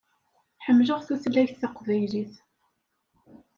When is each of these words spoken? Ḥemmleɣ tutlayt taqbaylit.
Ḥemmleɣ 0.65 0.99
tutlayt 1.07 1.59
taqbaylit. 1.61 2.33